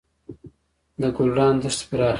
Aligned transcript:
د 1.01 1.03
ګلران 1.15 1.55
دښتې 1.61 1.85
پراخې 1.89 2.07
دي 2.07 2.09